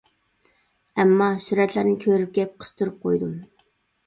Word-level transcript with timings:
ئەمما، 1.03 1.27
سۈرەتلەرنى 1.43 1.93
كۆرۈپ 2.07 2.33
گەپ 2.39 2.57
قىستۇرۇپ 2.65 2.99
قويدۇم. 3.05 3.39